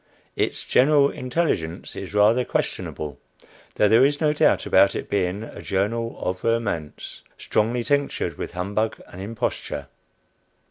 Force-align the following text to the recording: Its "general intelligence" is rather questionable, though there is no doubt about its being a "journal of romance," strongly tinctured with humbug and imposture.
Its 0.35 0.65
"general 0.65 1.11
intelligence" 1.11 1.95
is 1.95 2.11
rather 2.15 2.43
questionable, 2.43 3.19
though 3.75 3.87
there 3.87 4.03
is 4.03 4.19
no 4.19 4.33
doubt 4.33 4.65
about 4.65 4.95
its 4.95 5.07
being 5.11 5.43
a 5.43 5.61
"journal 5.61 6.17
of 6.23 6.43
romance," 6.43 7.21
strongly 7.37 7.83
tinctured 7.83 8.35
with 8.35 8.53
humbug 8.53 8.99
and 9.11 9.21
imposture. 9.21 9.85